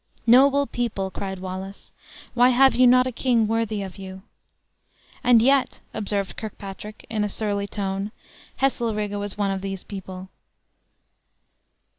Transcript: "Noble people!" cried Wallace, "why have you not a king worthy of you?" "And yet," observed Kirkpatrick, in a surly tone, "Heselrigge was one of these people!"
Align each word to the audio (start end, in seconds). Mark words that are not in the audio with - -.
"Noble 0.25 0.65
people!" 0.65 1.11
cried 1.11 1.37
Wallace, 1.37 1.91
"why 2.33 2.49
have 2.49 2.73
you 2.73 2.87
not 2.87 3.05
a 3.05 3.11
king 3.11 3.45
worthy 3.47 3.83
of 3.83 3.99
you?" 3.99 4.23
"And 5.23 5.43
yet," 5.43 5.79
observed 5.93 6.35
Kirkpatrick, 6.37 7.05
in 7.07 7.23
a 7.23 7.29
surly 7.29 7.67
tone, 7.67 8.11
"Heselrigge 8.59 9.19
was 9.19 9.37
one 9.37 9.51
of 9.51 9.61
these 9.61 9.83
people!" 9.83 10.29